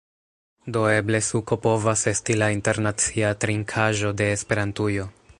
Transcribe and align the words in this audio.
Do, 0.75 0.85
eble 0.91 1.19
suko 1.25 1.57
povas 1.65 2.05
esti 2.11 2.37
la 2.43 2.47
internacia 2.55 3.33
trinkaĵo 3.45 4.13
de 4.23 4.31
Esperantujo 4.39 5.07